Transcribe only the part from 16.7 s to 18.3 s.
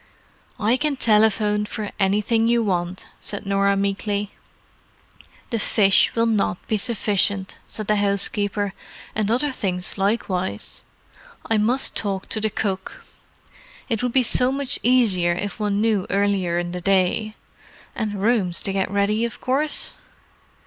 the day. And